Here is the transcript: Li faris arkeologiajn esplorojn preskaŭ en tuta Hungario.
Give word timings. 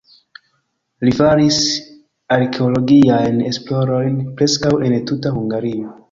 Li 1.07 1.11
faris 1.17 1.57
arkeologiajn 2.35 3.37
esplorojn 3.49 4.17
preskaŭ 4.39 4.73
en 4.89 4.97
tuta 5.13 5.35
Hungario. 5.37 5.93